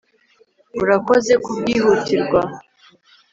Urakoze 0.81 1.33
kubwihutirwa 1.43 2.41